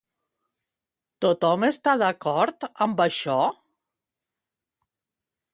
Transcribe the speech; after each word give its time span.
Tothom 1.25 1.67
està 1.67 1.95
d'acord 2.03 2.67
amb 2.87 3.05
això? 3.07 3.37